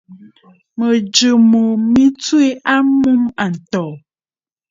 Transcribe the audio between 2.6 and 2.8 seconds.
a